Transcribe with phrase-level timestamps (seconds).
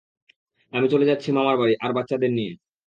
[0.73, 2.53] আমি চলে যাচ্ছি মামার বাড়ি, আর বাচ্চাদের নিয়ে।